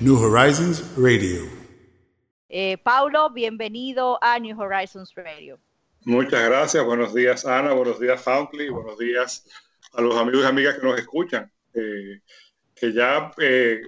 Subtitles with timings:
[0.00, 1.42] New Horizons Radio.
[2.48, 5.58] Eh, Paulo, bienvenido a New Horizons Radio.
[6.04, 6.84] Muchas gracias.
[6.84, 7.72] Buenos días, Ana.
[7.72, 8.68] Buenos días, Foundly.
[8.68, 9.44] Buenos días
[9.94, 11.50] a los amigos y amigas que nos escuchan.
[11.74, 12.20] Eh,
[12.76, 13.80] que ya eh,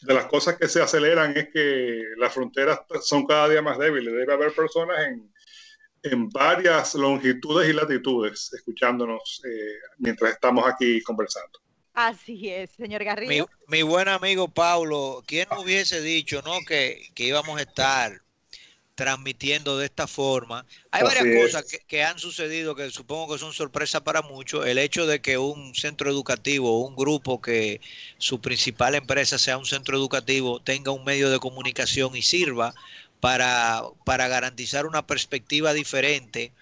[0.00, 4.14] de las cosas que se aceleran es que las fronteras son cada día más débiles.
[4.14, 5.30] Debe haber personas en,
[6.02, 9.42] en varias longitudes y latitudes escuchándonos
[9.98, 11.60] mientras estamos aquí conversando.
[11.98, 13.50] Así es, señor Garrido.
[13.66, 18.22] Mi, buen amigo Pablo, ¿quién hubiese dicho no que, íbamos a estar
[18.94, 20.64] transmitiendo de esta forma?
[20.92, 24.64] Hay varias cosas que, han sucedido que supongo que son sorpresas para muchos.
[24.64, 27.80] El hecho de que un centro educativo, un grupo que
[28.18, 32.74] su principal empresa sea un centro educativo, tenga un medio de comunicación y sirva
[33.18, 36.52] para, para garantizar una perspectiva diferente,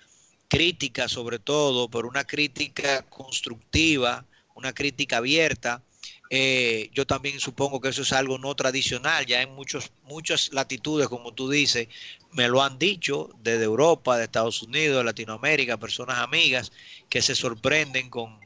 [0.49, 4.25] crítica sobre todo, pero una crítica constructiva
[4.57, 5.83] una crítica abierta.
[6.29, 11.09] Eh, yo también supongo que eso es algo no tradicional, ya en muchos, muchas latitudes,
[11.09, 11.87] como tú dices,
[12.33, 16.73] me lo han dicho desde Europa, de Estados Unidos, de Latinoamérica, personas amigas
[17.09, 18.41] que se sorprenden con,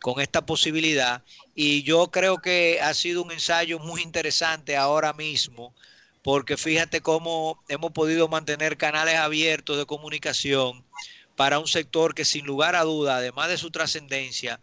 [0.00, 1.22] con esta posibilidad.
[1.54, 5.72] Y yo creo que ha sido un ensayo muy interesante ahora mismo,
[6.22, 10.84] porque fíjate cómo hemos podido mantener canales abiertos de comunicación
[11.36, 14.60] para un sector que sin lugar a duda, además de su trascendencia,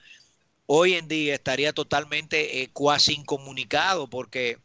[0.67, 4.59] hoy en día estaría totalmente eh, cuasi incomunicado porque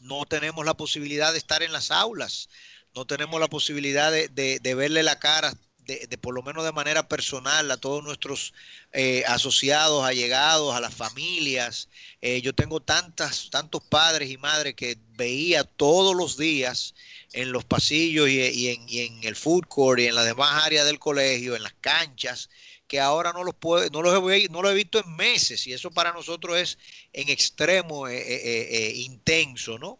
[0.00, 2.48] no tenemos la posibilidad de estar en las aulas,
[2.94, 5.54] no tenemos la posibilidad de, verle la cara,
[5.86, 8.52] de, por lo menos de manera personal, a todos nuestros
[8.92, 11.88] eh, asociados, allegados, a las familias.
[12.20, 16.94] Eh, yo tengo tantas, tantos padres y madres que veía todos los días
[17.32, 20.84] en los pasillos y, en, y en el food court y en las demás áreas
[20.84, 22.50] del colegio, en las canchas
[22.92, 25.72] que ahora no los puedo, no los he, no lo he visto en meses y
[25.72, 26.78] eso para nosotros es
[27.14, 29.98] en extremo eh, eh, eh, intenso, ¿no?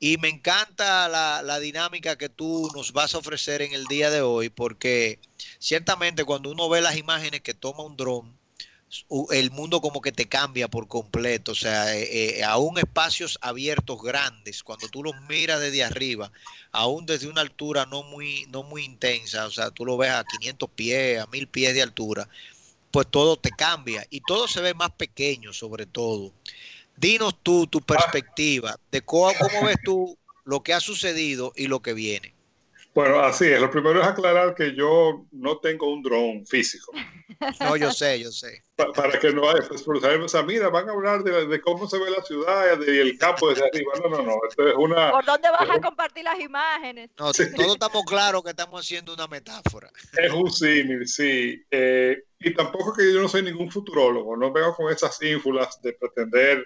[0.00, 4.10] Y me encanta la, la, dinámica que tú nos vas a ofrecer en el día
[4.10, 5.20] de hoy, porque
[5.60, 8.36] ciertamente cuando uno ve las imágenes que toma un dron,
[9.30, 14.02] el mundo como que te cambia por completo, o sea, eh, eh, aún espacios abiertos
[14.02, 16.30] grandes, cuando tú los miras desde arriba,
[16.72, 20.24] aún desde una altura no muy, no muy intensa, o sea, tú lo ves a
[20.24, 22.28] 500 pies, a 1000 pies de altura,
[22.90, 26.32] pues todo te cambia y todo se ve más pequeño sobre todo.
[26.96, 31.80] Dinos tú tu perspectiva de cómo, cómo ves tú lo que ha sucedido y lo
[31.80, 32.33] que viene.
[32.94, 33.60] Bueno, así es.
[33.60, 36.92] Lo primero es aclarar que yo no tengo un dron físico.
[37.60, 38.62] No, yo sé, yo sé.
[38.76, 42.10] para que no haya, pues, o sea, mira, van a hablar de, cómo se ve
[42.10, 43.92] la ciudad y el campo desde arriba.
[44.00, 44.34] No, no, no.
[44.48, 45.10] Esto es una.
[45.10, 47.10] ¿Por dónde vas a compartir las imágenes?
[47.18, 49.90] No, todos estamos claros que estamos haciendo una metáfora.
[50.16, 51.60] Es un símil, sí.
[51.70, 54.36] Eh, y tampoco que yo no soy ningún futurólogo.
[54.36, 56.64] No vengo con esas ínfulas de pretender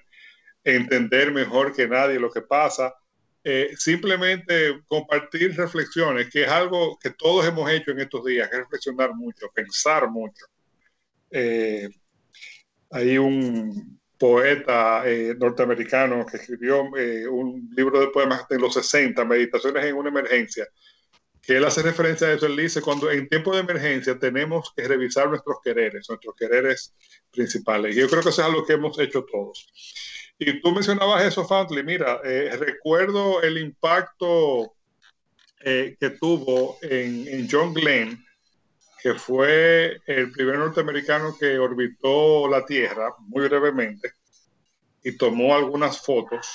[0.63, 2.95] entender mejor que nadie lo que pasa
[3.45, 9.15] eh, simplemente compartir reflexiones, que es algo que todos hemos hecho en estos días, reflexionar
[9.15, 10.47] mucho, pensar mucho.
[11.31, 11.89] Eh,
[12.91, 19.85] hay un poeta eh, norteamericano que escribió un libro de poemas de los 60, Meditaciones
[19.85, 20.67] en una emergencia,
[21.41, 22.47] que él hace referencia a eso.
[22.47, 26.95] Él dice, cuando en tiempo de emergencia tenemos que revisar nuestros quereres, nuestros quereres
[27.31, 27.97] principales.
[27.97, 29.67] Y yo creo que eso es algo que hemos hecho todos.
[30.39, 31.83] Y tú mencionabas eso, Fantley.
[31.83, 34.75] Mira, eh, recuerdo el impacto
[35.61, 38.25] eh, que tuvo en, John Glenn,
[39.03, 44.13] que fue el primer norteamericano que orbitó la Tierra, muy brevemente,
[45.03, 46.47] y tomó algunas fotos.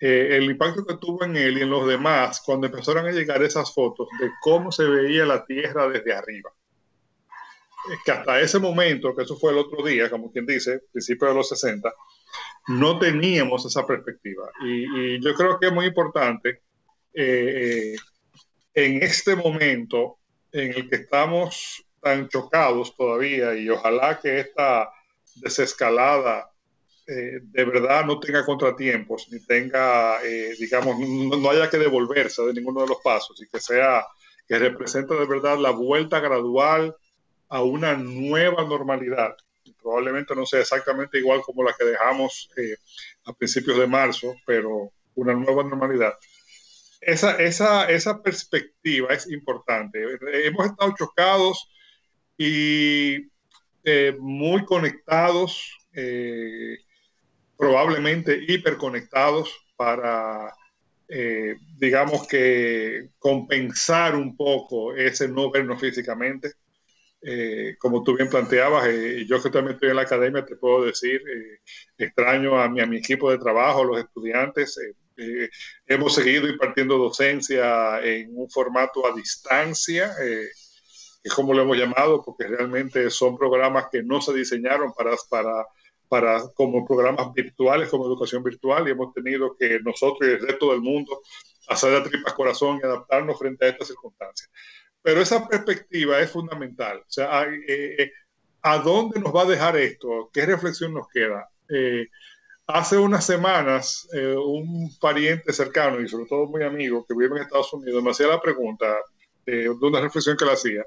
[0.00, 3.40] Eh, el impacto que tuvo en él y en los demás cuando empezaron a llegar
[3.44, 6.52] esas fotos de cómo se veía la Tierra desde arriba.
[8.04, 11.34] que hasta ese momento, que eso fue el otro día, como quien dice, principio de
[11.34, 11.92] los 60,
[12.68, 14.50] no teníamos esa perspectiva.
[14.64, 16.62] Y, yo creo que es muy importante
[17.12, 17.96] eh, eh,
[18.74, 20.18] en este momento
[20.50, 24.90] en el que estamos tan chocados todavía y ojalá que esta
[25.36, 26.50] desescalada
[27.06, 30.20] eh, de verdad no tenga contratiempos ni tenga,
[30.58, 34.04] digamos, no, no, haya que devolverse de ninguno de los pasos y que sea,
[34.48, 36.96] que represente de verdad la vuelta gradual
[37.48, 39.36] a una nueva normalidad
[39.80, 42.76] probablemente no sea exactamente igual como la que dejamos eh,
[43.24, 46.14] a principios de marzo, pero una nueva normalidad.
[47.00, 50.00] Esa, esa, esa perspectiva es importante.
[50.46, 51.68] Hemos estado chocados
[52.38, 53.32] y
[53.84, 56.78] eh, muy conectados, eh,
[57.56, 60.54] probablemente hiperconectados para,
[61.08, 66.52] eh, digamos que, compensar un poco ese no vernos físicamente.
[67.78, 68.88] Como tú bien planteabas,
[69.26, 71.22] yo que también estoy en la academia, te puedo decir,
[71.96, 74.78] extraño a mi, a equipo de trabajo, los estudiantes.
[75.86, 80.12] hemos seguido impartiendo docencia en un formato a distancia
[81.22, 85.16] es como lo hemos llamado, porque realmente son programas que no se diseñaron para,
[86.54, 90.80] como programas virtuales, como educación virtual, y hemos tenido que nosotros y el resto del
[90.80, 91.22] mundo
[91.68, 94.50] hacer la tripas corazón y adaptarnos frente a estas circunstancias.
[95.02, 96.98] Pero esa perspectiva es fundamental.
[96.98, 98.12] O sea, eh, eh,
[98.62, 100.30] ¿a dónde nos va a dejar esto?
[100.32, 101.48] ¿Qué reflexión nos queda?
[101.68, 102.06] Eh,
[102.66, 107.72] hace unas semanas, un pariente cercano y sobre todo muy amigo que vive en Estados
[107.72, 108.96] Unidos me hacía la pregunta,
[109.44, 110.84] de una reflexión que le hacía.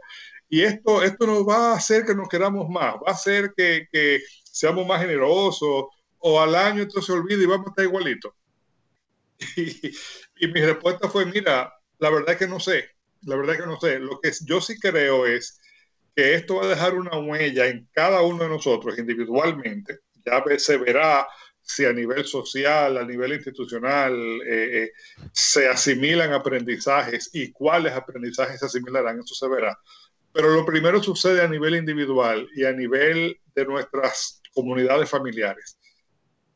[0.48, 3.88] Y esto, esto nos va a hacer que nos queramos más, va a hacer que,
[3.92, 5.88] que seamos más generosos,
[6.28, 8.34] o al año esto se olvida y vamos a estar igualitos.
[10.38, 12.90] Y, mi respuesta fue, mira, la verdad es que no sé,
[13.26, 14.00] la verdad que no sé.
[14.00, 15.60] Lo que yo sí creo es
[16.16, 20.00] que esto va a dejar una huella en cada uno de nosotros individualmente.
[20.26, 21.28] Ya se verá
[21.62, 24.14] si a nivel social, a nivel institucional,
[24.48, 24.92] eh, eh,
[25.32, 29.78] se asimilan aprendizajes y cuáles aprendizajes se asimilarán, eso se verá.
[30.32, 35.80] Pero lo primero sucede a nivel individual y a nivel de nuestras comunidades familiares.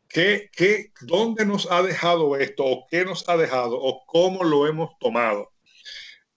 [0.07, 2.65] ¿Qué, qué, ¿Dónde nos ha dejado esto?
[2.65, 3.79] ¿O qué nos ha dejado?
[3.79, 5.51] ¿O cómo lo hemos tomado?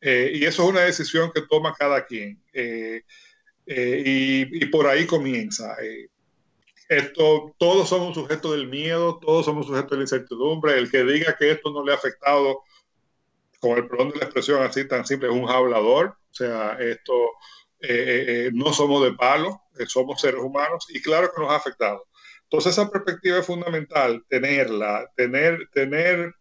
[0.02, 2.42] Eh, y eso es una decisión que toma cada quien.
[2.54, 3.02] y,
[3.66, 5.74] y, por ahí comienza.
[6.88, 10.76] Esto, todos somos sujetos del miedo, todos somos sujetos de la incertidumbre.
[10.76, 12.62] El que diga que esto no le ha afectado,
[13.60, 16.16] con el perdón de la expresión así tan simple, es un hablador.
[16.30, 17.14] O sea, esto
[17.82, 21.56] eh, eh, eh, no somos de palo, somos seres humanos y claro que nos ha
[21.56, 22.06] afectado.
[22.44, 26.34] Entonces esa perspectiva es fundamental, tenerla, tener, tener,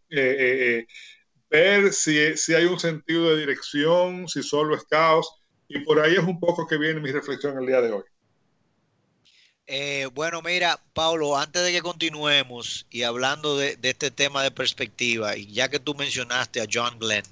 [1.52, 5.30] ver si, si hay un sentido de dirección, si solo es caos.
[5.68, 8.02] Y por ahí es un poco que viene mi reflexión el día de hoy.
[9.66, 15.36] Eh, bueno, mira, Pablo, antes de que continuemos y hablando de, este tema de perspectiva,
[15.36, 17.24] y ya que tú mencionaste a John Glenn,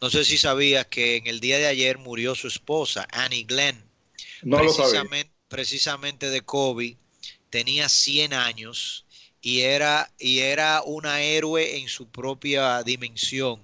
[0.00, 3.80] no sé si sabías que en el día de ayer murió su esposa, Annie Glenn,
[4.42, 6.96] no precisamente, precisamente de COVID,
[7.50, 9.04] tenía 100 años
[9.48, 13.58] y era, y era una héroe en su propia dimensión.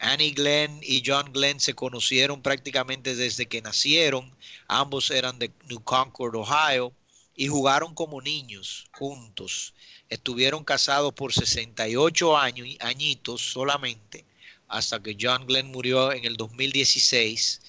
[0.00, 4.28] Annie Glenn y John Glenn se conocieron prácticamente desde que nacieron.
[4.66, 6.92] Ambos eran de New Concord, Ohio
[7.36, 9.72] y jugaron como niños juntos.
[10.08, 14.24] Estuvieron casados por 68 años, añitos solamente,
[14.66, 17.60] hasta que John Glenn murió en el 2016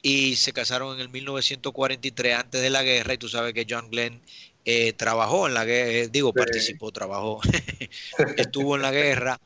[0.00, 3.90] y se casaron en el 1943 antes de la guerra y tú sabes que John
[3.90, 4.22] Glenn
[4.64, 7.40] eh, trabajó en la guerra, eh, digo, participó, trabajó,
[8.36, 9.40] estuvo en la guerra.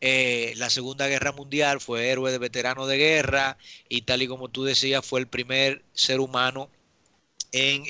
[0.00, 3.56] Eh, la Segunda Guerra Mundial fue héroe de veterano de guerra
[3.88, 6.70] y tal y como tú decías fue el primer ser humano
[7.52, 7.84] en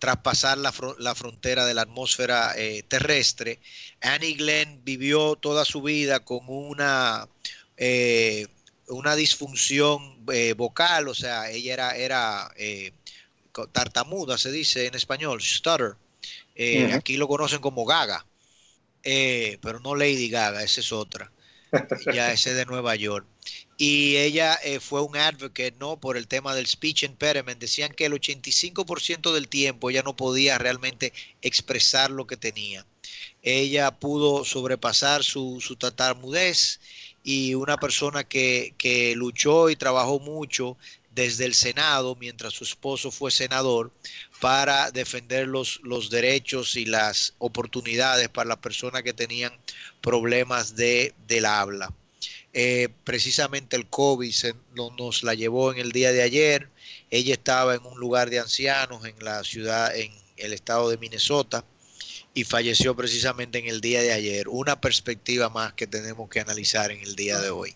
[0.00, 3.60] traspasar la, la frontera de la atmósfera eh, terrestre.
[4.00, 7.28] Annie Glenn vivió toda su vida con una,
[7.76, 8.48] eh,
[8.88, 12.50] una disfunción eh, vocal, o sea, ella era, era
[13.66, 15.96] tartamuda, se dice en español, stutter.
[16.92, 18.26] Aquí lo conocen como Gaga,
[19.02, 21.30] pero no Lady Gaga, esa es otra.
[22.12, 23.26] ya ese de Nueva York.
[23.76, 27.58] Y ella eh, fue un advocate no por el tema del speech impediment.
[27.58, 32.84] Decían que el 85% del tiempo ella no podía realmente expresar lo que tenía.
[33.42, 36.80] Ella pudo sobrepasar su, su tatarmudez
[37.24, 40.76] y una persona que, que luchó y trabajó mucho
[41.10, 43.92] desde el Senado, mientras su esposo fue senador,
[44.40, 49.52] para defender los, los derechos y las oportunidades para las personas que tenían
[50.00, 51.92] problemas de, del habla.
[52.52, 56.68] Eh, precisamente el COVID se, nos la llevó en el día de ayer.
[57.10, 61.64] Ella estaba en un lugar de ancianos en la ciudad, en el estado de Minnesota,
[62.34, 64.48] y falleció precisamente en el día de ayer.
[64.48, 67.74] Una perspectiva más que tenemos que analizar en el día de hoy.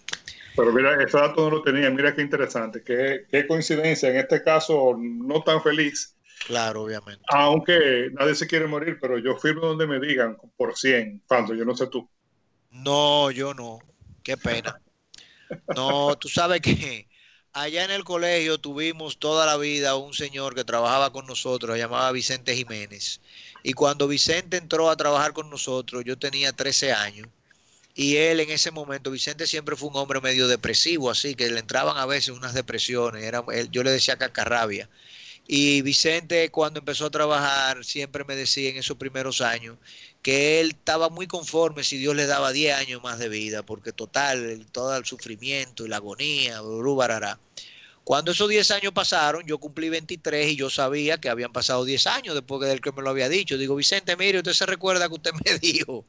[0.57, 1.91] Pero mira, ese dato no lo tenía.
[1.91, 2.83] Mira qué interesante.
[2.83, 4.11] Qué, qué coincidencia.
[4.11, 6.15] En este caso, no tan feliz.
[6.47, 7.23] Claro, obviamente.
[7.29, 11.23] Aunque nadie se quiere morir, pero yo firmo donde me digan por 100.
[11.27, 12.09] Cuando yo no sé tú.
[12.71, 13.79] No, yo no.
[14.23, 14.81] Qué pena.
[15.75, 17.09] No, tú sabes que
[17.53, 21.79] allá en el colegio tuvimos toda la vida un señor que trabajaba con nosotros, se
[21.79, 23.21] llamaba Vicente Jiménez.
[23.63, 27.29] Y cuando Vicente entró a trabajar con nosotros, yo tenía 13 años.
[27.95, 31.61] Y él en ese momento, Vicente siempre fue un hombre medio depresivo, así que le
[31.61, 34.89] entraban a veces unas depresiones, era, yo le decía cacarrabia.
[35.47, 39.77] Y Vicente cuando empezó a trabajar siempre me decía en esos primeros años
[40.23, 43.93] que él estaba muy conforme si Dios le daba 10 años más de vida, porque
[43.93, 47.39] total, todo el sufrimiento y la agonía, barará.
[48.05, 52.07] Cuando esos 10 años pasaron, yo cumplí 23 y yo sabía que habían pasado 10
[52.07, 53.57] años después de él que me lo había dicho.
[53.57, 56.07] Digo, Vicente, mire, usted se recuerda que usted me dijo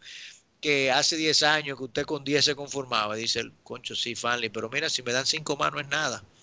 [0.65, 3.15] que hace 10 años que usted con 10 se conformaba.
[3.15, 6.23] Dice el concho, sí, Fanley, pero mira, si me dan 5 más no es nada.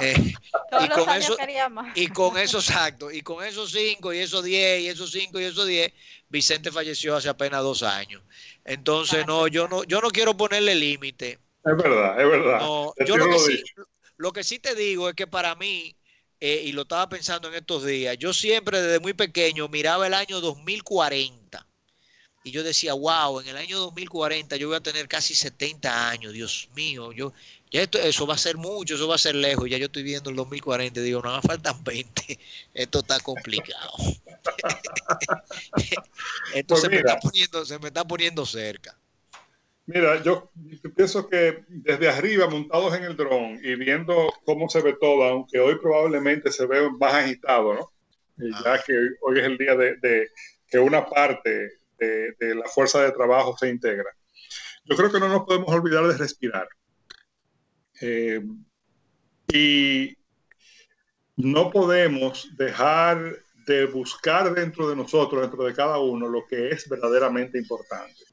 [0.00, 0.34] Eh,
[0.80, 1.36] y, con eso,
[1.94, 5.44] y con esos actos, y con esos 5 y esos 10 y esos 5 y
[5.44, 5.92] esos 10,
[6.28, 8.20] Vicente falleció hace apenas dos años.
[8.64, 11.38] Entonces, no, yo no, yo no quiero ponerle límite.
[11.64, 12.60] Es verdad, es verdad.
[13.06, 13.62] yo lo que, sí,
[14.16, 15.96] lo que, sí, te digo es que para mí,
[16.40, 20.14] eh, y lo estaba pensando en estos días, yo siempre desde muy pequeño miraba el
[20.14, 21.64] año 2040
[22.48, 26.32] y yo decía, wow, en el año 2040 yo voy a tener casi 70 años,
[26.32, 27.34] Dios mío, yo,
[27.70, 30.02] ya esto, eso va a ser mucho, eso va a ser lejos, ya yo estoy
[30.02, 32.38] viendo el 2040 y digo, no, me faltan 20,
[32.74, 33.92] esto está complicado.
[36.54, 38.96] esto pues se, me está poniendo, se me está poniendo cerca.
[39.84, 40.50] Mira, yo
[40.96, 45.60] pienso que desde arriba, montados en el dron y viendo cómo se ve todo, aunque
[45.60, 47.92] hoy probablemente se ve más agitado, ¿no?
[48.38, 48.82] Ya ah.
[48.86, 50.30] que hoy es el día de
[50.70, 54.10] que una parte de, la fuerza de trabajo se integra.
[54.84, 56.68] Yo creo que no nos podemos olvidar de respirar.
[58.00, 58.40] Eh,
[59.52, 60.16] y
[61.36, 66.88] no podemos dejar de buscar dentro de nosotros, dentro de cada uno, lo que es
[66.88, 68.24] verdaderamente importante.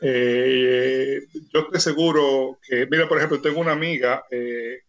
[0.00, 4.82] Eh, yo estoy seguro que, mira, por ejemplo, tengo una amiga eh,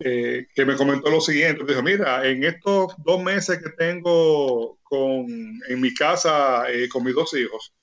[0.00, 5.26] eh, que me comentó lo siguiente, dijo, mira, en estos dos meses que tengo con,
[5.26, 7.74] en mi casa eh, con mis dos hijos,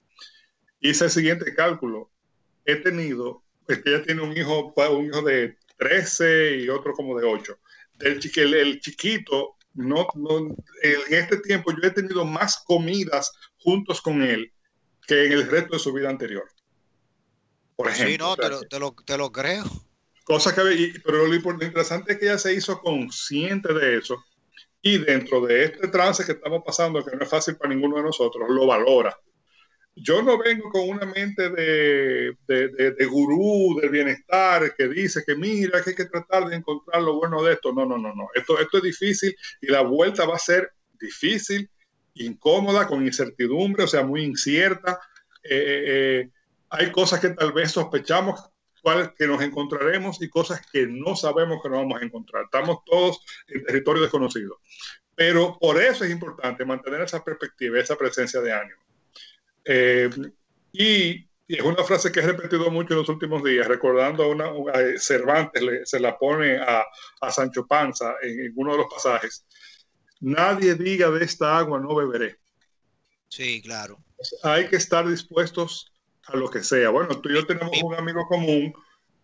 [0.79, 2.09] hice el siguiente cálculo.
[2.63, 7.25] He tenido, este ella tiene un hijo, un hijo de 13 y otro como de
[7.25, 7.59] 8.
[7.99, 14.21] El, el chiquito, no, no, en este tiempo yo he tenido más comidas juntos con
[14.23, 14.53] él
[15.05, 16.47] que en el resto de su vida anterior.
[17.75, 18.11] Por ejemplo.
[18.11, 19.65] Sí, no, te lo, te, lo, te lo creo.
[20.25, 24.25] Cosa que, pero lo interesante es que ella se hizo consciente de eso
[24.81, 28.03] y dentro de este trance que estamos pasando, que no es fácil para ninguno de
[28.03, 29.15] nosotros, lo valora.
[29.95, 35.35] Yo no vengo con una mente de, de, de, gurú del bienestar que dice que
[35.35, 37.71] mira, que hay que tratar de encontrar lo bueno de esto.
[37.71, 38.27] No, no, no, no.
[38.33, 41.69] Esto, esto es difícil y la vuelta va a ser difícil,
[42.15, 44.99] incómoda, con incertidumbre, o sea, muy incierta.
[45.43, 46.29] Eh, eh, eh,
[46.69, 48.39] hay cosas que tal vez sospechamos
[49.17, 52.45] que nos encontraremos y cosas que no sabemos que nos vamos a encontrar.
[52.45, 54.59] Estamos todos en territorio desconocido.
[55.15, 58.81] Pero por eso es importante mantener esa perspectiva, esa presencia de ánimo.
[59.63, 60.09] Eh,
[60.73, 64.51] y, es una frase que he repetido mucho en los últimos días, recordando a una,
[64.97, 66.83] Cervantes se la pone a,
[67.21, 69.45] a Sancho Panza en, en, uno de los pasajes.
[70.21, 72.39] Nadie diga de esta agua no beberé.
[73.29, 74.03] Sí, claro.
[74.43, 75.94] Hay que estar dispuestos
[76.27, 76.89] a lo que sea.
[76.89, 78.73] Bueno, tú y yo tenemos un amigo común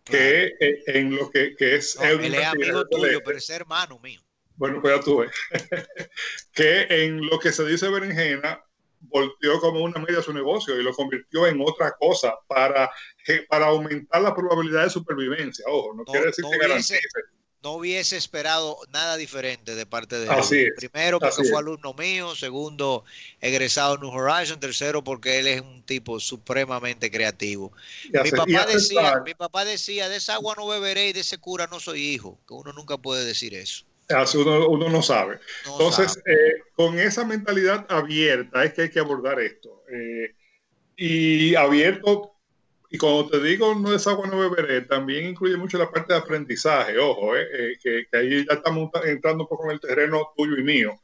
[0.04, 1.96] que eh, en lo que, que es...
[2.00, 4.20] él es amigo tuyo, pero es hermano mío.
[4.56, 5.30] Bueno, pues ya tuve.
[6.52, 8.62] que en lo que se dice berenjena,
[9.00, 12.90] volteó como una media su negocio y lo convirtió en otra cosa para,
[13.48, 15.64] para aumentar la probabilidad de supervivencia.
[15.68, 17.00] Ojo, no, quiere decir que garantice
[17.62, 20.72] no hubiese esperado nada diferente de parte de él.
[20.76, 22.34] Primero, porque fue alumno mío.
[22.34, 23.04] Segundo,
[23.40, 24.58] egresado en New Horizon.
[24.58, 27.72] Tercero, porque él es un tipo supremamente creativo.
[28.12, 31.68] Mi papá, decía, mi papá decía, de esa agua no beberé y de ese cura
[31.68, 32.38] no soy hijo.
[32.46, 33.84] Que uno nunca puede decir eso.
[34.08, 35.38] Así uno, uno no sabe.
[35.64, 39.84] Entonces, eh, con esa mentalidad abierta es que hay que abordar esto.
[39.90, 40.34] Eh,
[40.96, 42.31] y abierto
[42.94, 46.18] y cuando te digo no es agua, no beberé, también incluye mucho la parte de
[46.18, 50.58] aprendizaje, ojo, eh, eh, que, ahí ya estamos entrando un poco en el terreno tuyo
[50.58, 51.00] y mío.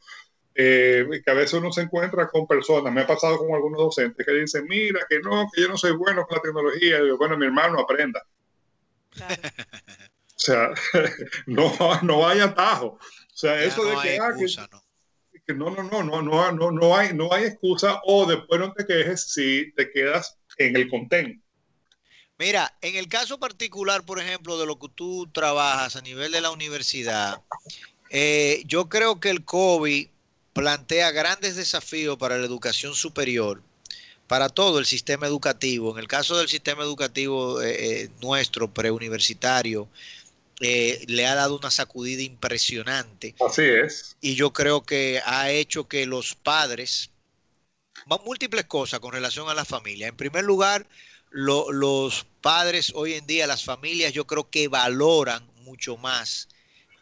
[0.54, 4.26] Eh, que a veces uno se encuentra con personas, me ha pasado con algunos docentes
[4.26, 6.98] que dicen, mira, que no, que yo no soy bueno con la tecnología.
[6.98, 8.22] Y digo, bueno, mi hermano, aprenda.
[9.22, 10.70] o sea,
[11.46, 12.98] no, no hay atajo.
[12.98, 13.00] O
[13.32, 14.34] sea, eso de que, ah,
[15.46, 15.70] que, no.
[15.70, 19.32] no, no, no, no, no, no, hay, no hay excusa o después no te quejes
[19.32, 21.47] si te quedas en el contento.
[22.38, 26.40] Mira, en el caso particular, por ejemplo, de lo que tú trabajas a nivel de
[26.40, 27.42] la universidad,
[28.10, 30.06] eh, yo creo que el COVID
[30.52, 33.60] plantea grandes desafíos para la educación superior,
[34.28, 35.92] para todo el sistema educativo.
[35.92, 39.88] En el caso del sistema educativo eh, eh, nuestro, preuniversitario,
[40.60, 43.34] le ha dado una sacudida impresionante.
[43.44, 44.16] Así es.
[44.20, 47.10] Y yo creo que ha hecho que los padres,
[48.24, 50.08] múltiples cosas con relación a la familia.
[50.08, 50.86] En primer lugar,
[51.38, 56.48] los padres hoy en día, las familias, yo creo que valoran mucho más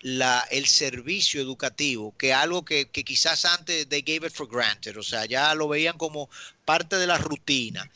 [0.01, 4.99] la, el servicio educativo que algo que, que, quizás antes they gave it for granted,
[4.99, 6.29] o sea, ya lo veían como
[6.67, 7.91] parte de la rutina.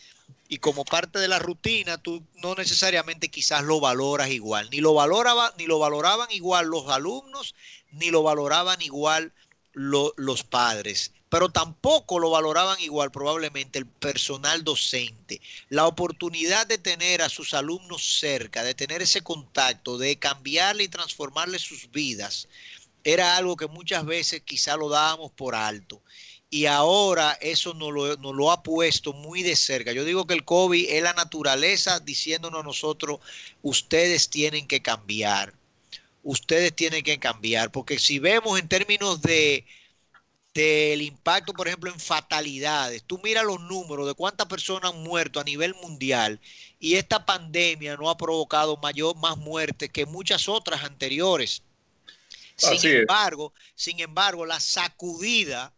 [0.49, 4.69] Y como parte de la rutina, tú no necesariamente quizás lo valoras igual.
[4.71, 7.55] Ni lo, valoraba, ni lo valoraban igual los alumnos,
[7.93, 9.33] ni lo valoraban igual
[9.75, 15.41] los padres pero tampoco lo valoraban igual probablemente el personal docente.
[15.69, 20.89] La oportunidad de tener a sus alumnos cerca, de tener ese contacto, de cambiarle y
[20.89, 22.49] transformarle sus vidas,
[23.05, 26.03] era algo que muchas veces quizá lo dábamos por alto.
[26.51, 29.93] Y ahora eso nos lo, nos lo ha puesto muy de cerca.
[29.93, 33.21] Yo digo que el COVID es la naturaleza diciéndonos a nosotros,
[33.63, 35.55] ustedes tienen que cambiar,
[36.25, 39.65] ustedes tienen que cambiar, porque si vemos en términos de
[40.55, 43.05] del impacto, por ejemplo, en fatalidades.
[43.05, 46.41] Tú mira los números de cuántas personas han muerto a nivel mundial
[46.79, 51.63] y esta pandemia no ha provocado mayor, más muertes que muchas otras anteriores.
[52.57, 55.73] Sin embargo, sin embargo, la sacudida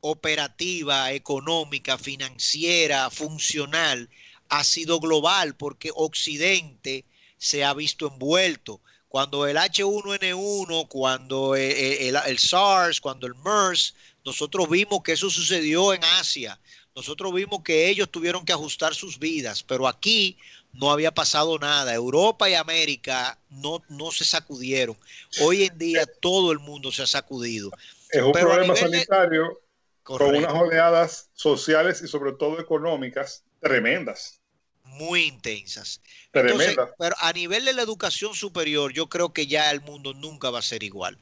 [0.00, 4.08] operativa, económica, financiera, funcional,
[4.48, 7.04] ha sido global porque Occidente
[7.36, 13.94] se ha visto envuelto cuando el H1N1, cuando eh, eh, el, SARS, cuando el MERS,
[14.24, 16.60] nosotros vimos que eso sucedió en Asia.
[16.94, 20.36] Nosotros vimos que ellos tuvieron que ajustar sus vidas, pero aquí
[20.72, 21.94] no había pasado nada.
[21.94, 24.96] Europa y América no, no se sacudieron.
[25.40, 27.70] Hoy en día todo el mundo se ha sacudido.
[28.10, 29.62] Es un problema sanitario
[30.02, 34.40] con unas oleadas sociales y sobre todo económicas tremendas
[34.88, 36.00] muy intensas.
[36.32, 40.58] pero a nivel de la educación superior, yo creo que ya el mundo nunca va
[40.58, 41.18] a ser igual.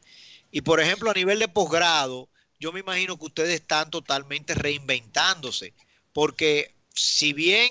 [0.50, 5.74] Y por ejemplo, a nivel de posgrado, yo me imagino que ustedes están totalmente reinventándose,
[6.12, 7.70] porque si bien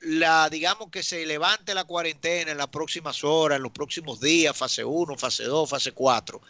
[0.00, 4.56] la, digamos que se levante la cuarentena en las próximas horas, en los próximos días,
[4.56, 6.40] fase 1, fase 2, fase 4,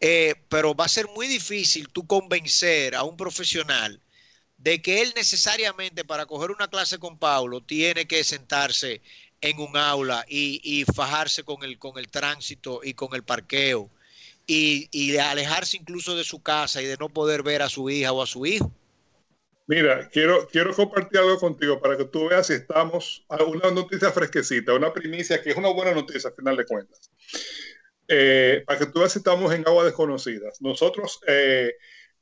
[0.00, 4.00] eh, pero va a ser muy difícil tú convencer a un profesional
[4.58, 9.00] de que él necesariamente para coger una clase con Paulo tiene que sentarse
[9.40, 13.88] en un aula y, fajarse con el, con el tránsito y con el parqueo
[14.46, 18.12] y, y alejarse incluso de su casa y de no poder ver a su hija
[18.12, 18.72] o a su hijo.
[19.68, 24.10] Mira, quiero, quiero compartir algo contigo para que tú veas si estamos a una noticia
[24.10, 27.10] fresquecita, una primicia que es una buena noticia al final de cuentas.
[28.08, 30.62] Eh, para que tú veas si estamos en aguas desconocidas.
[30.62, 31.74] Nosotros eh,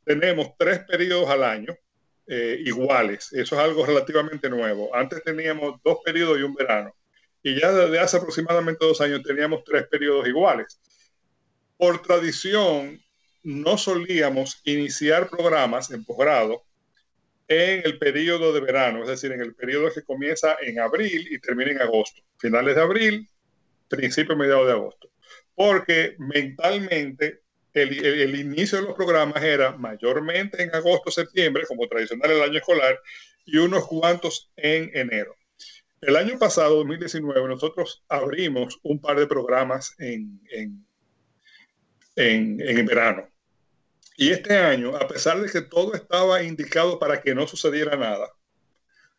[0.05, 1.79] tenemos tres periodos al año
[2.27, 3.33] eh, iguales.
[3.33, 4.95] Eso es algo relativamente nuevo.
[4.95, 6.95] Antes teníamos dos periodos y un verano.
[7.43, 10.81] Y ya desde hace aproximadamente dos años teníamos tres periodos iguales.
[11.77, 13.01] Por tradición,
[13.45, 16.65] no solíamos iniciar programas en posgrado
[17.49, 21.39] en el periodo de verano, es decir, en el periodo que comienza en abril y
[21.39, 22.23] termina en agosto.
[22.39, 23.29] Finales de abril,
[23.89, 25.11] principio, mediados de agosto.
[25.55, 27.43] Porque mentalmente
[27.83, 33.01] el, inicio de los programas era mayormente en agosto, septiembre, como tradicional el año escolar,
[33.45, 35.37] y unos cuantos en enero.
[36.01, 40.87] El año pasado, 2019, nosotros abrimos un par de programas en, en,
[42.17, 43.29] en, verano.
[44.17, 48.33] Y este año, a pesar de que todo estaba indicado para que no sucediera nada,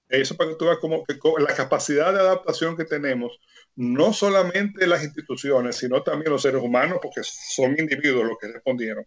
[0.10, 1.04] eso para que tú veas como
[1.40, 3.40] la capacidad de adaptación que tenemos
[3.78, 9.06] no solamente las instituciones, sino también los seres humanos, porque son individuos los que respondieron.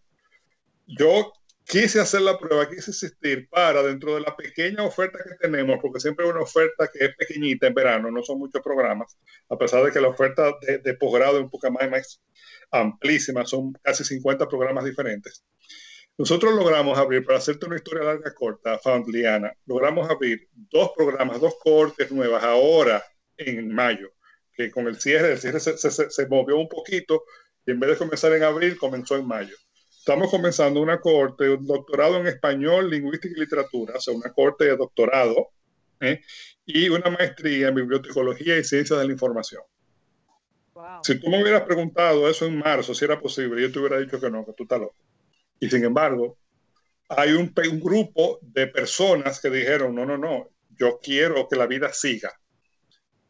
[0.87, 1.33] Yo
[1.65, 5.99] quise hacer la prueba, quise asistir para dentro de la pequeña oferta que tenemos, porque
[5.99, 9.85] siempre hay una oferta que es pequeñita en verano, no son muchos programas, a pesar
[9.85, 12.23] de que la oferta de, posgrado es un poco más, más
[12.71, 15.45] amplísima, son casi 50 programas diferentes.
[16.21, 21.55] Nosotros logramos abrir, para hacerte una historia larga corta, Foundliana, logramos abrir dos programas, dos
[21.59, 23.03] cortes nuevas ahora
[23.39, 24.11] en mayo
[24.69, 27.25] con el cierre, el cierre se, movió un poquito
[27.65, 29.57] y en vez de comenzar en abril, comenzó en mayo.
[29.89, 34.65] Estamos comenzando una corte, un doctorado en español, lingüística y literatura, o sea, una corte
[34.65, 35.51] de doctorado
[36.01, 36.21] ¿eh?
[36.67, 39.63] y una maestría en bibliotecología y ciencias de la información.
[41.03, 44.21] Si tú me hubieras preguntado eso en marzo, si era posible, yo te hubiera dicho
[44.21, 44.97] que no, que tú estás loco.
[45.61, 46.39] Y sin embargo,
[47.09, 51.67] hay un, un grupo de personas que dijeron, no, no, no, yo quiero que la
[51.67, 52.33] vida siga.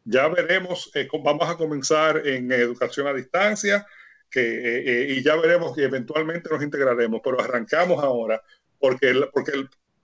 [0.05, 3.85] Ya veremos, eh, vamos a comenzar en educación a distancia
[4.29, 8.41] que, eh, eh, y ya veremos que eventualmente nos integraremos, pero arrancamos ahora
[8.79, 9.51] porque, porque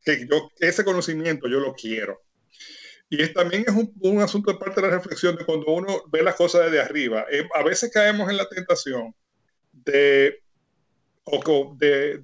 [0.03, 2.21] que yo, ese conocimiento yo lo quiero.
[3.09, 6.03] Y es, también es un, un, asunto de parte de la reflexión de cuando uno
[6.11, 7.25] ve las cosas desde arriba.
[7.55, 9.15] a veces caemos en la tentación
[9.71, 10.43] de
[11.29, 12.19] o de,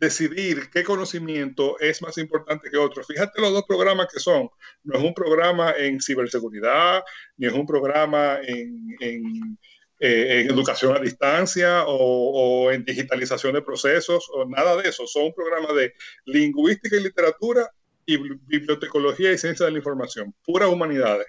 [0.00, 3.02] decidir qué conocimiento es más importante que otro.
[3.02, 4.48] Fíjate los dos programas que son.
[4.84, 7.02] No es un programa en ciberseguridad,
[7.36, 9.58] ni es un programa en, en,
[9.98, 15.06] eh, educación a distancia o, en digitalización de procesos o nada de eso.
[15.06, 15.92] Son un programa de
[16.26, 17.68] lingüística y literatura
[18.06, 21.26] y bibliotecología y ciencia de la información, puras humanidades.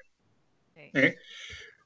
[0.76, 1.16] ¿Eh?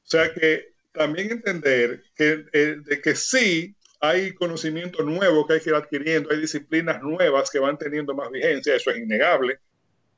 [0.04, 5.60] O sea que también entender que, eh, de que sí hay conocimiento nuevo que hay
[5.60, 9.60] que ir adquiriendo, hay disciplinas nuevas que van teniendo más vigencia, eso es innegable.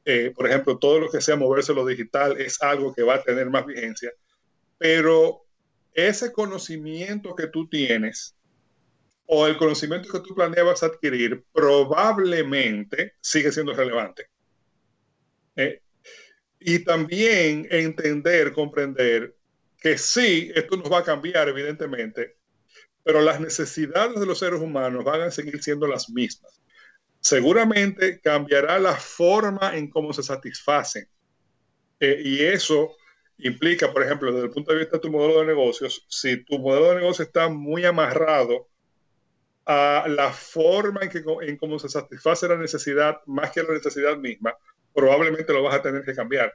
[0.06, 3.24] Eh, por ejemplo, todo lo que sea moverse lo digital es algo que va a
[3.24, 4.12] tener más vigencia,
[4.78, 5.46] pero
[5.94, 8.36] ese conocimiento que tú tienes
[9.26, 14.28] o el conocimiento que tú planeabas adquirir probablemente sigue siendo relevante.
[15.56, 15.82] Eh,
[16.60, 19.36] y también entender, comprender
[19.80, 22.38] que sí, esto nos va a cambiar, evidentemente,
[23.04, 26.62] pero las necesidades de los seres humanos van a seguir siendo las mismas.
[27.20, 31.08] Seguramente cambiará la forma en cómo se satisfacen.
[32.00, 32.96] Eh, y eso
[33.38, 36.60] implica, por ejemplo, desde el punto de vista de tu modelo de negocios, si tu
[36.60, 38.68] modelo de negocio está muy amarrado
[39.66, 44.18] a la forma en, que, en cómo se satisface la necesidad más que la necesidad
[44.18, 44.56] misma,
[44.94, 46.54] probablemente lo vas a tener que cambiar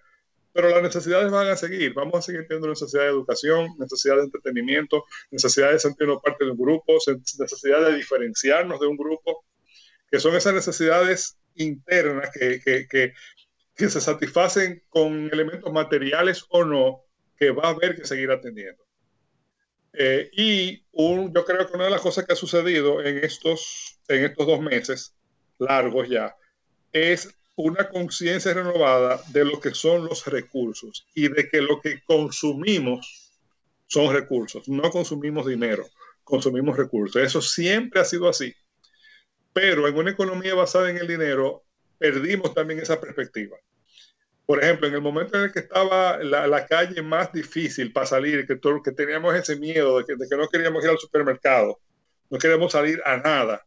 [0.56, 1.92] pero las necesidades van a seguir.
[1.92, 6.52] Vamos a seguir teniendo necesidad de educación, necesidad de entretenimiento, necesidad de sentirnos parte de
[6.52, 6.94] un grupo,
[7.38, 9.44] necesidad de diferenciarnos de un grupo,
[10.10, 13.12] que son esas necesidades internas que, que, que,
[13.74, 17.02] que se satisfacen con elementos materiales o no,
[17.36, 18.82] que va a haber que seguir atendiendo.
[19.92, 24.00] Eh, y un, yo creo que una de las cosas que ha sucedido en estos,
[24.08, 25.14] en estos dos meses
[25.58, 26.34] largos ya
[26.92, 32.02] es una conciencia renovada de lo que son los recursos y de que lo que
[32.04, 33.32] consumimos
[33.86, 34.68] son recursos.
[34.68, 35.86] No consumimos dinero,
[36.22, 37.22] consumimos recursos.
[37.22, 38.54] Eso siempre ha sido así.
[39.54, 41.64] Pero en una economía basada en el dinero,
[41.98, 43.56] perdimos también esa perspectiva.
[44.44, 48.46] Por ejemplo, en el momento en el que estaba la, calle más difícil para salir,
[48.46, 51.80] que, todo, que teníamos ese miedo de que, de que no queríamos ir al supermercado,
[52.30, 53.66] no queríamos salir a nada,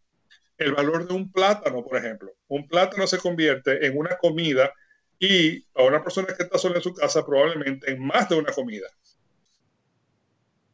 [0.60, 2.34] el valor de un plátano, por ejemplo.
[2.50, 4.74] Un plátano se convierte en una comida
[5.18, 8.52] y a una persona que está sola en su casa probablemente en más de una
[8.52, 8.88] comida.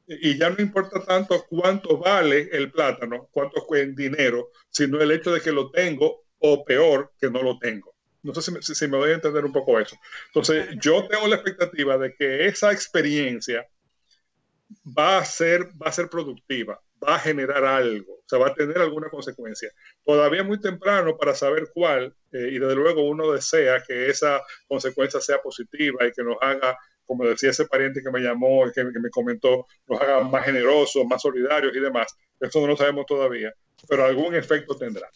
[0.08, 5.32] Y ya no importa tanto cuánto vale el plátano, cuánto en dinero, sino el hecho
[5.32, 7.96] de que lo tengo o peor, que no lo tengo.
[8.22, 9.98] No sé si me, si me voy a entender un poco eso.
[10.28, 13.68] Entonces, yo tengo la expectativa de que esa experiencia
[14.86, 18.54] va a ser, va a ser productiva va a generar algo, o sea, va a
[18.54, 19.72] tener alguna consecuencia.
[20.04, 25.20] Todavía muy temprano para saber cuál, eh, y desde luego uno desea que esa consecuencia
[25.22, 29.00] sea positiva y que nos haga, como decía ese pariente que me llamó, que, que
[29.00, 32.16] me comentó, nos haga más generosos, más solidarios y demás.
[32.40, 33.54] Eso no lo sabemos todavía,
[33.88, 35.10] pero algún efecto tendrá.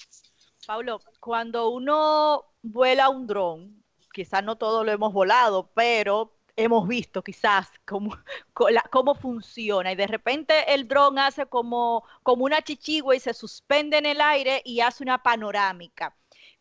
[0.67, 7.23] Pablo, cuando uno vuela un dron, quizás no todos lo hemos volado, pero hemos visto
[7.23, 8.17] quizás cómo,
[8.91, 13.97] cómo funciona y de repente el dron hace como, como una chichigua y se suspende
[13.97, 16.15] en el aire y hace una panorámica.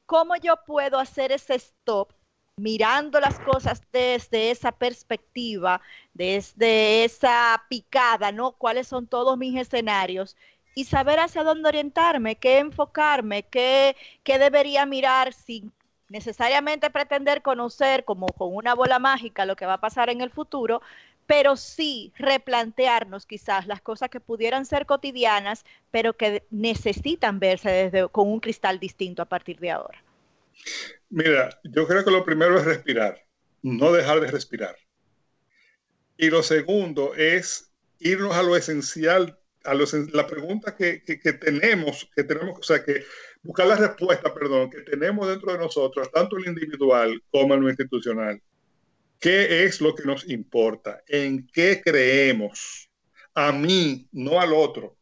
[0.06, 2.12] ¿Cómo yo puedo hacer ese stop
[2.56, 5.80] mirando las cosas desde esa perspectiva,
[6.14, 8.52] desde esa picada, ¿no?
[8.52, 10.36] ¿Cuáles son todos mis escenarios?
[10.74, 15.72] Y saber hacia dónde orientarme, qué enfocarme, qué, qué debería mirar sin
[16.08, 20.30] necesariamente pretender conocer como con una bola mágica lo que va a pasar en el
[20.30, 20.82] futuro,
[21.26, 28.08] pero sí replantearnos quizás las cosas que pudieran ser cotidianas, pero que necesitan verse desde,
[28.08, 30.02] con un cristal distinto a partir de ahora.
[31.10, 33.24] Mira, yo creo que lo primero es respirar,
[33.62, 34.76] no dejar de respirar.
[36.16, 42.08] Y lo segundo es irnos a lo esencial, a la pregunta que, que, que tenemos,
[42.16, 43.04] que tenemos, o sea, que
[43.42, 47.60] buscar la respuesta, perdón, que tenemos dentro de nosotros, tanto en lo individual como en
[47.60, 48.40] lo institucional.
[49.20, 51.02] ¿Qué es lo que nos importa?
[51.08, 52.88] ¿En qué creemos?
[53.34, 54.96] A mí, no al otro,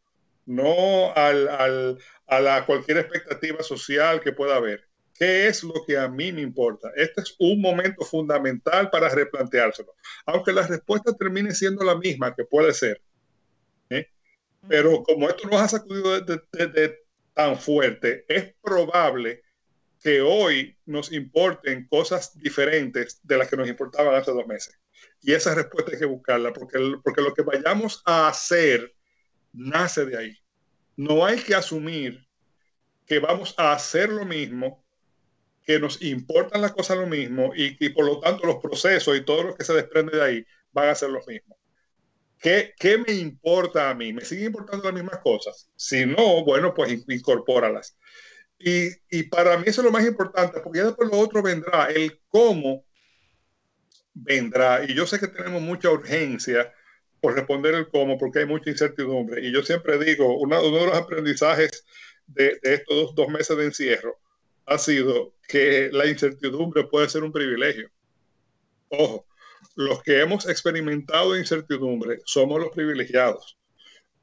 [0.45, 4.87] no al, al, a la, cualquier expectativa social que pueda haber.
[5.13, 6.91] ¿Qué es lo que a mí me importa?
[6.95, 9.95] Este es un momento fundamental para replanteárselo.
[10.25, 13.01] Aunque la respuesta termine siendo la misma, que puede ser.
[13.89, 14.07] ¿eh?
[14.67, 16.99] Pero como esto nos ha sacudido de, de, de,
[17.37, 19.43] tan fuerte, es probable
[20.01, 24.75] que hoy nos importen cosas diferentes de las que nos importaban hace dos meses.
[25.21, 28.91] Y esa respuesta hay que buscarla, porque, porque lo que vayamos a hacer
[29.53, 30.37] nace de ahí.
[30.95, 32.27] No hay que asumir
[33.05, 34.83] que vamos a hacer lo mismo,
[35.63, 39.21] que nos importan las cosas lo mismo y, y por lo tanto los procesos y
[39.21, 41.59] todo lo que se desprende de ahí van a ser los mismos.
[42.39, 44.13] ¿Qué, ¿qué, me importa a mí?
[44.13, 45.69] ¿Me siguen importando las mismas cosas?
[45.75, 47.97] Si no, bueno, pues incorpóralas.
[48.59, 51.87] Y, y para mí eso es lo más importante, porque ya después lo otro vendrá,
[51.87, 52.85] el cómo
[54.13, 54.83] vendrá.
[54.85, 56.73] Y yo sé que tenemos mucha urgencia
[57.21, 59.45] por responder el cómo, porque hay mucha incertidumbre.
[59.45, 61.85] Y yo siempre digo, uno de los aprendizajes
[62.27, 64.19] de, de estos dos, dos, meses de encierro
[64.65, 67.89] ha sido que la incertidumbre puede ser un privilegio.
[68.89, 69.26] Ojo,
[69.75, 73.57] los que hemos experimentado incertidumbre somos los privilegiados.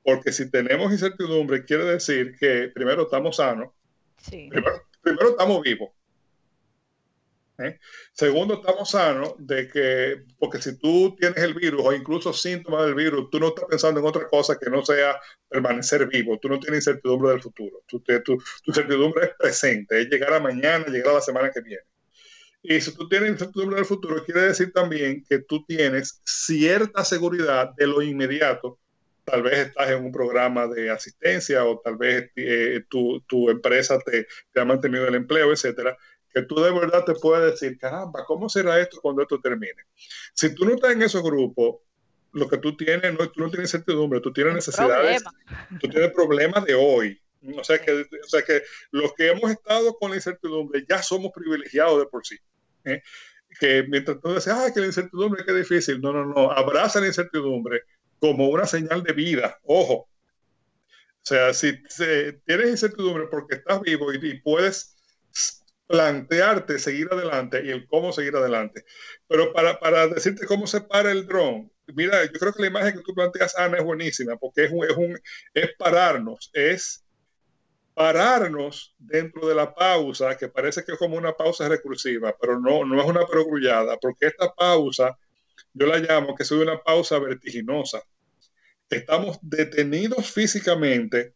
[0.02, 3.72] Porque si tenemos incertidumbre, quiere decir que primero estamos sanos,
[4.18, 4.48] sí.
[4.50, 5.90] primero, primero estamos vivos
[7.58, 7.78] ¿eh?
[8.12, 12.94] Segundo, estamos sanos de que, porque si tú tienes el virus o incluso síntomas del
[12.94, 16.58] virus, tú no estás pensando en otra cosa que no sea permanecer vivo, tú no
[16.58, 21.10] tienes incertidumbre del futuro, tu, tu, tu incertidumbre es presente, es llegar a mañana, llegar
[21.10, 21.82] a la semana que viene.
[22.66, 27.74] Y si tú tienes incertidumbre del futuro, quiere decir también que tú tienes cierta seguridad
[27.76, 28.78] de lo inmediato.
[29.24, 33.98] Tal vez estás en un programa de asistencia o tal vez eh, tu, tu, empresa
[33.98, 35.96] te, te, ha mantenido el empleo, etcétera
[36.34, 39.84] que tú de verdad te puedes decir, caramba, ¿cómo será esto cuando esto termine?
[40.34, 41.76] Si tú no estás en esos grupos,
[42.32, 45.22] lo que tú tienes, no, tú no tienes certidumbre, tú tienes necesidades,
[45.80, 47.20] tú tienes problemas de hoy.
[47.56, 51.30] O sea, que, o sea que los que hemos estado con la incertidumbre ya somos
[51.32, 52.36] privilegiados de por sí.
[53.60, 56.00] Que mientras tú dices, ah, que la incertidumbre es difícil.
[56.00, 56.50] No, no, no.
[56.50, 57.82] Abraza la incertidumbre
[58.18, 59.60] como una señal de vida.
[59.62, 59.94] Ojo.
[59.94, 60.08] O
[61.22, 61.80] sea, si,
[62.46, 64.96] tienes incertidumbre porque estás vivo y, y puedes
[65.86, 68.84] plantearte seguir adelante y el cómo seguir adelante.
[69.28, 72.94] Pero para, para decirte cómo se para el dron, mira, yo creo que la imagen
[72.94, 75.20] que tú planteas, Ana, es buenísima, porque es, un, es, un,
[75.54, 77.03] es pararnos, es
[77.94, 82.84] pararnos dentro de la pausa, que parece que es como una pausa recursiva, pero no,
[82.84, 85.16] no es una perogrullada, porque esta pausa,
[85.72, 88.02] yo la llamo que es una pausa vertiginosa.
[88.90, 91.34] Estamos detenidos físicamente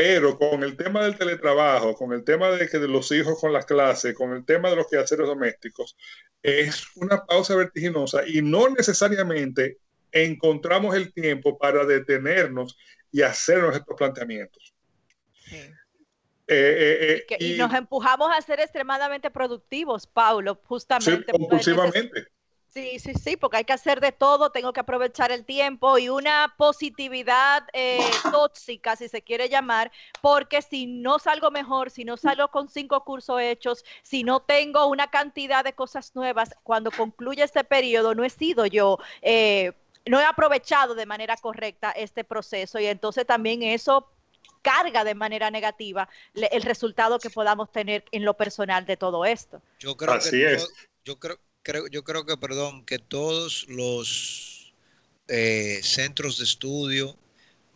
[0.00, 3.52] pero con el tema del teletrabajo, con el tema de que de los hijos con
[3.52, 5.94] las clases, con el tema de los quehaceres domésticos,
[6.42, 9.76] es una pausa vertiginosa y no necesariamente
[10.10, 12.78] encontramos el tiempo para detenernos
[13.12, 14.69] y hacernos estos planteamientos.
[15.50, 15.56] Sí.
[15.56, 15.74] Eh,
[16.48, 21.26] eh, eh, y, y, nos empujamos a ser extremadamente productivos, Paulo, justamente.
[21.26, 22.26] Sí, compulsivamente.
[22.72, 26.08] Sí, sí, sí, porque hay que hacer de todo, tengo que aprovechar el tiempo y
[26.08, 27.98] una positividad eh,
[28.32, 33.02] tóxica, si se quiere llamar, porque si no salgo mejor, si no salgo con cinco
[33.04, 38.22] cursos hechos, si no tengo una cantidad de cosas nuevas, cuando concluye este periodo, no
[38.22, 38.98] he sido yo.
[39.20, 39.72] Eh,
[40.06, 44.08] no he aprovechado de manera correcta este proceso y entonces también eso
[44.62, 49.62] carga de manera negativa el resultado que podamos tener en lo personal de todo esto.
[49.78, 50.68] Yo creo Así que es.
[51.04, 54.72] yo creo creo, yo creo que, perdón, que todos los
[55.28, 57.16] eh, centros de estudio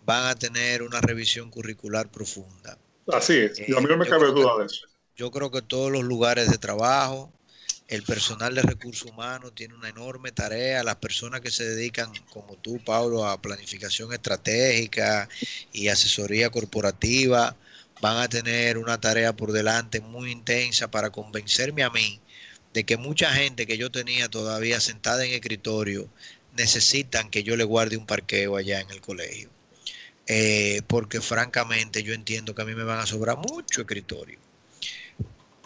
[0.05, 2.79] van a tener una revisión curricular profunda.
[3.13, 4.87] Así es, y a mí no me cabe duda que, de eso.
[5.17, 7.33] Yo creo que todos los lugares de trabajo,
[7.95, 12.57] el personal de recursos humanos tiene una enorme tarea, las personas que se dedican, como
[12.57, 15.29] tú, Pablo, a planificación estratégica
[15.73, 17.57] y asesoría corporativa,
[18.01, 22.21] van a tener una tarea por delante muy intensa para convencerme a mí
[22.75, 26.09] de que mucha gente que yo tenía todavía sentada en escritorio
[26.57, 29.51] necesitan que yo le guarde un parqueo allá en el colegio.
[30.27, 34.44] Eh, porque francamente yo entiendo que a mí me van a sobrar mucho escritorio.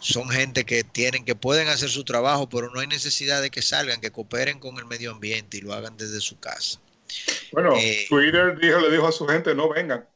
[0.01, 3.63] Son gente que tienen, que pueden hacer su trabajo, pero no hay necesidad de que
[3.63, 6.79] salgan, que cooperen con el medio ambiente y lo hagan desde su casa.
[7.53, 10.07] Bueno, eh, Twitter dijo, le dijo a su gente, no vengan.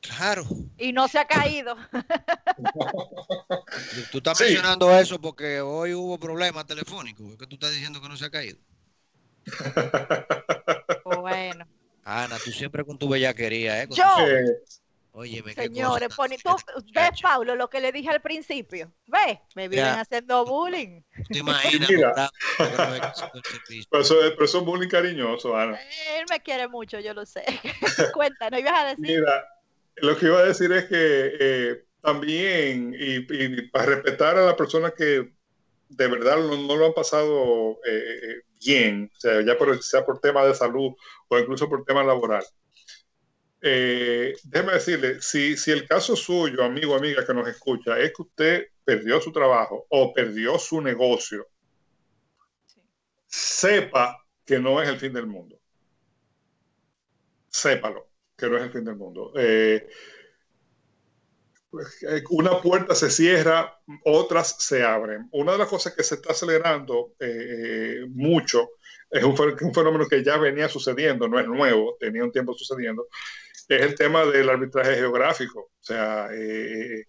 [0.00, 0.46] Claro.
[0.78, 1.76] Y no se ha caído.
[4.12, 4.44] tú estás sí.
[4.44, 7.32] mencionando eso porque hoy hubo problemas telefónicos.
[7.32, 8.58] ¿Es que tú estás diciendo que no se ha caído?
[11.04, 11.66] bueno.
[12.04, 13.88] Ana, tú siempre con tu bellaquería, ¿eh?
[13.88, 14.04] Con Yo.
[14.04, 14.22] Tu...
[15.54, 16.54] Señores, poni, tú,
[16.92, 18.92] ves, Pablo, lo que le dije al principio.
[19.06, 20.00] Ve, me vienen ya.
[20.00, 21.00] haciendo bullying.
[21.30, 22.30] ¿Te imaginas?
[22.58, 25.78] Pero, eso, pero eso es bullying cariñoso, Ana.
[26.16, 27.44] Él me quiere mucho, yo lo sé.
[28.14, 28.98] Cuéntanos, ibas a decir.
[28.98, 29.44] Mira,
[29.96, 34.54] lo que iba a decir es que eh, también, y, y, para respetar a las
[34.54, 35.32] personas que
[35.88, 40.04] de verdad no, no lo han pasado eh, eh, bien, o sea, ya por, sea
[40.04, 40.92] por tema de salud
[41.28, 42.44] o incluso por tema laboral.
[43.68, 48.22] Eh, déjeme decirle, si, si el caso suyo, amigo amiga que nos escucha, es que
[48.22, 51.48] usted perdió su trabajo o perdió su negocio,
[53.26, 55.58] sepa que no es el fin del mundo.
[57.48, 59.32] Sépalo que no es el fin del mundo.
[59.34, 59.88] Eh,
[61.70, 65.28] pues, eh, una puerta se cierra, otras se abren.
[65.32, 68.70] Una de las cosas que se está acelerando eh, mucho
[69.10, 73.08] es un, fenómeno que ya venía sucediendo, no es nuevo, tenía un tiempo sucediendo,
[73.68, 75.60] es el tema del arbitraje geográfico.
[75.60, 77.04] O sea, eh,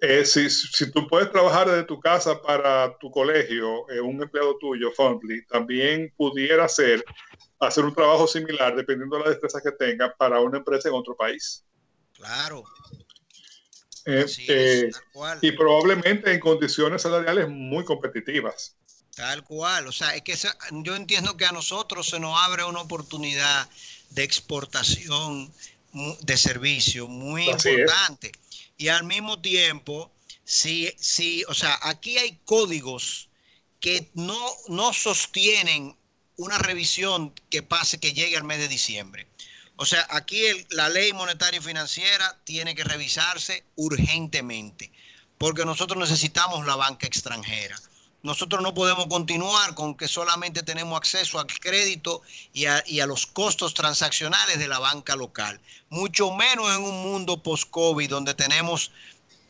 [0.00, 4.56] eh, si, si, tú puedes trabajar desde tu casa para tu colegio, eh, un empleado
[4.58, 7.04] tuyo, Fundly, también pudiera ser
[7.60, 11.16] hacer un trabajo similar, dependiendo de la destreza que tenga, para una empresa en otro
[11.16, 11.64] país.
[12.14, 12.64] Claro.
[15.40, 18.76] y probablemente en condiciones salariales muy competitivas.
[19.14, 20.34] Tal cual, o sea, es que
[20.82, 23.68] yo entiendo que a nosotros se nos abre una oportunidad
[24.14, 25.52] de exportación
[26.20, 28.32] de servicio muy importante.
[28.76, 30.10] Y al mismo tiempo,
[30.44, 33.28] si, si, o sea, aquí hay códigos
[33.80, 35.96] que no, no sostienen
[36.36, 39.26] una revisión que pase, que llegue al mes de diciembre.
[39.76, 44.92] O sea, aquí la ley monetaria y financiera tiene que revisarse urgentemente,
[45.38, 47.76] porque nosotros necesitamos la banca extranjera.
[48.22, 53.74] Nosotros no podemos continuar con que solamente tenemos acceso al crédito y a, los costos
[53.74, 58.92] transaccionales de la banca local, mucho menos en un mundo post-COVID donde tenemos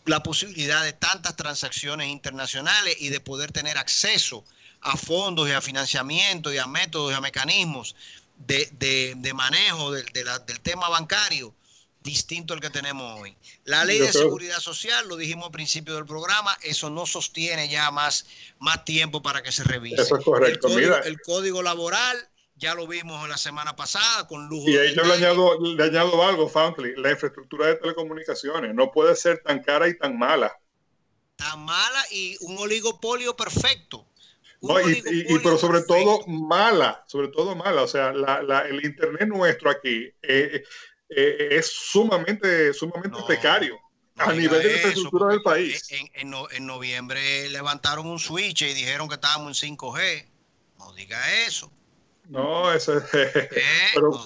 [0.06, 4.42] la posibilidad de tantas transacciones internacionales y de poder tener acceso
[4.80, 7.94] a fondos y a financiamiento y a métodos y a mecanismos
[8.38, 11.54] de, manejo del tema bancario
[12.02, 13.36] distinto al que tenemos hoy.
[13.64, 17.90] La ley de seguridad social, lo dijimos al principio del programa, eso no sostiene ya
[17.90, 18.26] más,
[18.58, 20.02] más tiempo para que se revise.
[20.02, 20.68] Eso es correcto.
[20.68, 24.68] El código, el código laboral, ya lo vimos la semana pasada con lujo.
[24.68, 29.16] Y ahí yo le añado, le añado algo, Fountley, la infraestructura de telecomunicaciones no puede
[29.16, 30.56] ser tan cara y tan mala.
[31.36, 34.06] Tan mala y un oligopolio perfecto.
[34.60, 37.82] y, pero sobre todo mala, sobre todo mala.
[37.82, 40.62] O sea, la, el Internet nuestro aquí eh,
[41.16, 43.78] eh, es sumamente, sumamente precario
[44.16, 45.86] a nivel de la infraestructura del país.
[45.90, 50.26] En, en, noviembre levantaron un switch y dijeron que estábamos en 5G.
[50.78, 51.70] No diga eso.
[52.28, 53.04] No, eso es.
[53.14, 54.24] Eh, pero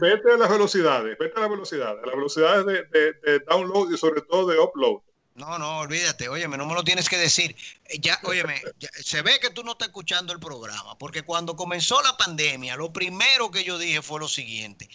[0.00, 3.96] vete, a las velocidades, vete a las velocidades, a las velocidades de, de, download y
[3.96, 5.00] sobre todo de upload.
[5.34, 7.56] No, no, olvídate, óyeme, no me lo tienes que decir.
[7.86, 8.60] Eh, ya, óyeme,
[9.02, 12.92] se ve que tú no estás escuchando el programa, porque cuando comenzó la pandemia, lo
[12.92, 14.88] primero que yo dije fue lo siguiente,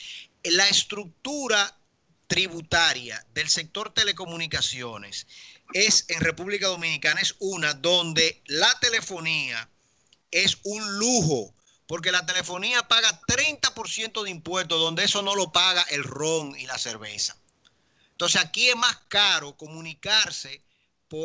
[0.51, 1.77] la estructura
[2.27, 5.27] tributaria del sector telecomunicaciones
[5.73, 9.69] es en República Dominicana es una donde la telefonía
[10.31, 11.53] es un lujo,
[11.87, 16.65] porque la telefonía paga 30% de impuestos, donde eso no lo paga el ron y
[16.65, 17.37] la cerveza.
[18.11, 20.61] Entonces aquí es más caro comunicarse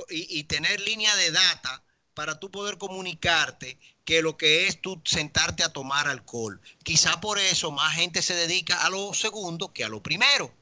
[0.09, 1.83] y, y tener línea de data
[2.15, 6.61] para tú poder comunicarte que lo que es tú sentarte a tomar alcohol.
[6.83, 10.53] Quizá por eso más gente se dedica a lo segundo que a lo primero.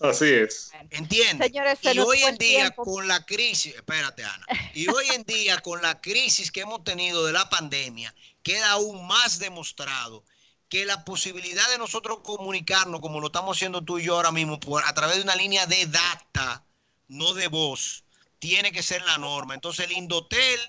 [0.00, 0.72] Así es.
[0.90, 1.52] ¿Entiendes?
[1.52, 6.00] y hoy en día con la crisis, espérate Ana, y hoy en día con la
[6.00, 10.24] crisis que hemos tenido de la pandemia, queda aún más demostrado
[10.70, 14.58] que la posibilidad de nosotros comunicarnos como lo estamos haciendo tú y yo ahora mismo
[14.58, 16.64] por, a través de una línea de data,
[17.08, 18.04] no de voz,
[18.38, 19.54] tiene que ser la norma.
[19.54, 20.60] Entonces el Indotel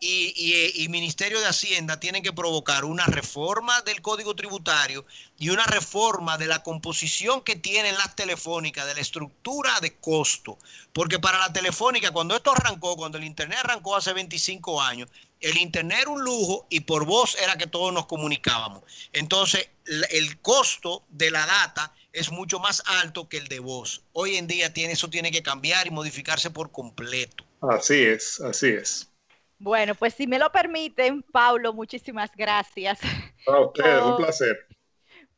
[0.00, 5.04] y, Ministerio de Hacienda tienen que provocar una reforma del Código Tributario
[5.38, 10.58] y una reforma de la composición que tienen las telefónicas, de la estructura de costo.
[10.92, 15.08] Porque para la telefónica, cuando esto arrancó, cuando el Internet arrancó hace 25 años,
[15.40, 18.82] el Internet era un lujo y por voz era que todos nos comunicábamos.
[19.12, 19.68] Entonces,
[20.10, 24.02] el costo de la data es mucho más alto que el de voz.
[24.12, 27.44] Hoy en día tiene, eso tiene que cambiar y modificarse por completo.
[27.60, 29.08] Así es, así es.
[29.58, 33.00] Bueno, pues si me lo permiten, Pablo, muchísimas gracias.
[33.46, 34.66] A ustedes, un placer.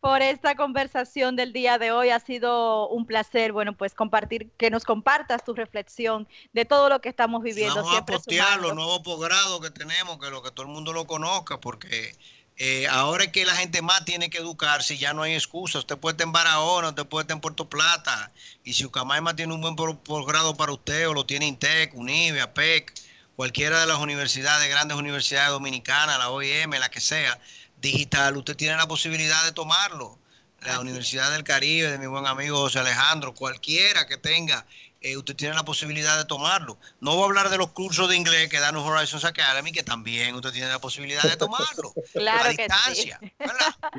[0.01, 4.71] Por esta conversación del día de hoy ha sido un placer, bueno, pues compartir, que
[4.71, 7.83] nos compartas tu reflexión de todo lo que estamos viviendo.
[7.83, 11.07] Vamos a postear los nuevos posgrados que tenemos, que lo que todo el mundo lo
[11.09, 12.17] conozca, porque
[12.59, 15.81] eh, ahora es que la gente más tiene que educarse y ya no hay excusa.
[15.81, 19.53] Usted puede estar en Barahona, usted puede estar en Puerto Plata, y si Ucamaima tiene
[19.53, 22.93] un buen posgrado para usted, o lo tiene INTEC, UNIVE, APEC,
[23.39, 27.39] cualquiera de las universidades, grandes universidades dominicanas, la OIM, la que sea,
[27.81, 30.19] digital, usted tiene la posibilidad de tomarlo.
[30.63, 34.67] La Universidad del Caribe, de mi buen amigo José Alejandro, cualquiera que tenga,
[35.01, 36.81] eh, usted tiene la posibilidad de tomarlo.
[36.99, 39.85] No voy a hablar de los cursos de inglés que dan los Horizons Academy, que
[39.85, 41.95] también usted tiene la posibilidad de tomarlo.
[42.15, 43.21] claro a distancia.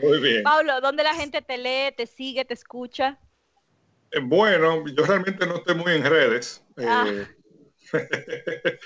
[0.04, 0.44] Muy bien.
[0.44, 3.18] Pablo, ¿dónde la gente te lee, te sigue, te escucha?
[4.12, 6.62] Eh, bueno, yo realmente no estoy muy en redes.
[6.78, 7.08] Ah.
[7.08, 7.40] Eh,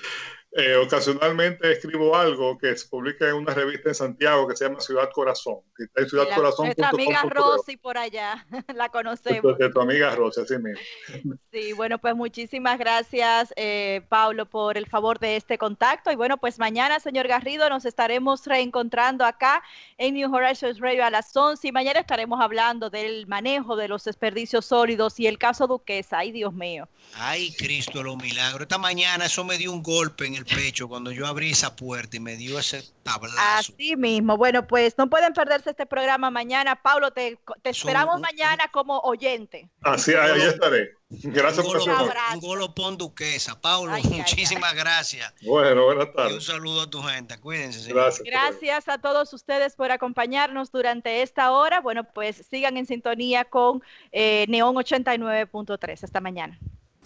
[0.56, 4.80] eh, ocasionalmente escribo algo que se publica en una revista en Santiago que se llama
[4.80, 5.58] Ciudad Corazón.
[5.76, 6.66] Que está en Ciudad Corazón.
[6.66, 9.58] Nuestra amiga Rosy por allá, la conocemos.
[9.58, 11.36] De, tu amiga Rosy, así mismo.
[11.50, 16.12] Sí, bueno, pues muchísimas gracias, eh, Pablo, por el favor de este contacto.
[16.12, 19.60] Y bueno, pues mañana, señor Garrido, nos estaremos reencontrando acá
[19.98, 24.04] en New Horizons Radio a las 11 y mañana estaremos hablando del manejo de los
[24.04, 26.18] desperdicios sólidos y el caso Duquesa.
[26.18, 26.88] Ay, Dios mío.
[27.16, 28.62] Ay, Cristo, lo milagro.
[28.62, 32.16] Esta mañana eso me dio un golpe en el pecho cuando yo abrí esa puerta
[32.16, 33.36] y me dio ese tablazo.
[33.38, 34.36] Así mismo.
[34.36, 36.80] Bueno, pues no pueden perderse este programa mañana.
[36.80, 39.68] Pablo, te, esperamos mañana como oyente.
[39.82, 40.92] Así, ahí estaré.
[41.08, 43.60] Gracias por su Un golopón duquesa.
[43.60, 45.32] Pablo, muchísimas gracias.
[45.42, 46.32] Bueno, buenas tardes.
[46.32, 47.38] Y un saludo a tu gente.
[47.38, 47.92] Cuídense.
[47.92, 48.24] Gracias.
[48.24, 51.80] Gracias a todos ustedes por acompañarnos durante esta hora.
[51.80, 53.82] Bueno, pues sigan en sintonía con
[54.12, 56.04] eh, Neon 89.3.
[56.04, 56.58] Hasta mañana.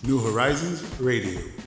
[0.03, 1.41] New Horizons Radio.